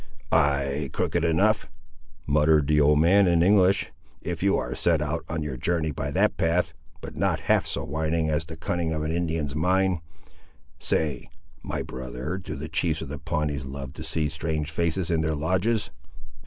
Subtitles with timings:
[0.31, 1.69] "Ay, crooked enough!"
[2.25, 5.91] muttered the old man in English, "if you are to set out on your journey
[5.91, 9.99] by that path, but not half so winding as the cunning of an Indian's mind.
[10.79, 11.29] Say,
[11.61, 15.35] my brother; do the chiefs of the Pawnees love to see strange faces in their
[15.35, 15.91] lodges?"